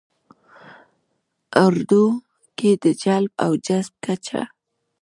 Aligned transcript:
ه 0.03 0.05
اردو 1.63 2.05
کې 2.57 2.71
د 2.83 2.85
جلب 3.01 3.31
او 3.45 3.51
جذب 3.65 3.93
کچه 4.05 4.41